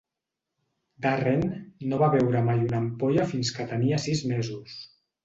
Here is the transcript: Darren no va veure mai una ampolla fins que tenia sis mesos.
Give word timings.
Darren 1.05 1.43
no 1.91 1.99
va 2.03 2.09
veure 2.15 2.41
mai 2.47 2.63
una 2.63 2.79
ampolla 2.85 3.27
fins 3.35 3.53
que 3.59 3.67
tenia 3.75 4.01
sis 4.07 4.25
mesos. 4.33 4.81